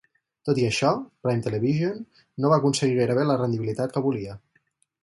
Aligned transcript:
Tot 0.49 0.61
i 0.61 0.63
això, 0.69 0.93
Prime 1.27 1.45
Television 1.49 2.01
no 2.01 2.53
va 2.55 2.61
aconseguir 2.63 2.99
gairebé 3.03 3.31
la 3.31 3.39
rendibilitat 3.45 3.97
que 3.99 4.07
volia. 4.09 4.43